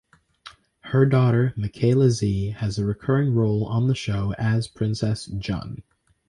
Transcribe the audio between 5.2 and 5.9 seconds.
Jun.